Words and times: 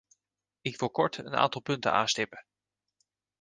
Ik 0.61 0.79
wil 0.79 0.89
kort 0.89 1.17
een 1.17 1.35
aantal 1.35 1.61
punten 1.61 1.91
aanstippen. 1.93 2.45